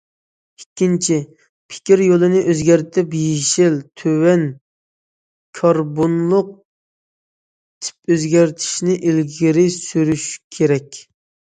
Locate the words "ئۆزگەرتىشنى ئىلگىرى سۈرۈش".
8.17-10.27